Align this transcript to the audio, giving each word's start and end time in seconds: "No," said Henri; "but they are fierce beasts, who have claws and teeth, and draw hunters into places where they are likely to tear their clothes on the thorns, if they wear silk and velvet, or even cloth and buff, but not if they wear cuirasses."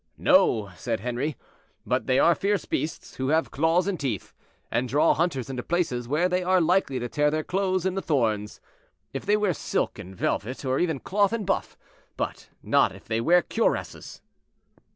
"No," 0.17 0.71
said 0.77 1.01
Henri; 1.01 1.35
"but 1.85 2.07
they 2.07 2.17
are 2.17 2.33
fierce 2.33 2.65
beasts, 2.65 3.17
who 3.17 3.27
have 3.27 3.51
claws 3.51 3.85
and 3.87 3.99
teeth, 3.99 4.33
and 4.71 4.89
draw 4.89 5.13
hunters 5.13 5.47
into 5.47 5.61
places 5.61 6.07
where 6.07 6.27
they 6.27 6.41
are 6.41 6.59
likely 6.59 6.97
to 6.97 7.07
tear 7.07 7.29
their 7.29 7.43
clothes 7.43 7.85
on 7.85 7.93
the 7.93 8.01
thorns, 8.01 8.59
if 9.13 9.27
they 9.27 9.37
wear 9.37 9.53
silk 9.53 9.99
and 9.99 10.15
velvet, 10.15 10.65
or 10.65 10.79
even 10.79 10.99
cloth 10.99 11.33
and 11.33 11.45
buff, 11.45 11.77
but 12.17 12.49
not 12.63 12.95
if 12.95 13.05
they 13.05 13.21
wear 13.21 13.43
cuirasses." 13.43 14.23